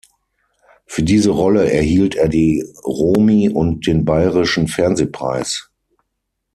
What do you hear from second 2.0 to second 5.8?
er die Romy und den Bayerischen Fernsehpreis.